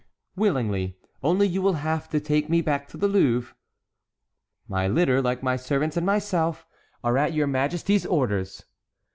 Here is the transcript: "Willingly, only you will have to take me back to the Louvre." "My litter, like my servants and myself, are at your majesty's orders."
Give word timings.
"Willingly, 0.35 0.97
only 1.21 1.47
you 1.47 1.61
will 1.61 1.73
have 1.75 2.09
to 2.09 2.19
take 2.19 2.49
me 2.49 2.59
back 2.61 2.87
to 2.87 2.97
the 2.97 3.07
Louvre." 3.07 3.55
"My 4.67 4.87
litter, 4.87 5.21
like 5.21 5.43
my 5.43 5.55
servants 5.55 5.95
and 5.95 6.03
myself, 6.07 6.65
are 7.03 7.19
at 7.19 7.33
your 7.33 7.45
majesty's 7.45 8.07
orders." 8.07 8.65